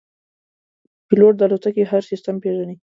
پیلوټ 1.07 1.33
د 1.37 1.41
الوتکې 1.47 1.83
هر 1.91 2.01
سیستم 2.11 2.35
پېژني. 2.43 2.75